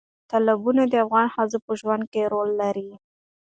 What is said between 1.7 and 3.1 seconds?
ژوند کې رول لري.